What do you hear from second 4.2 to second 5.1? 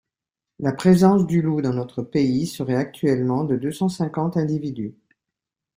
individus.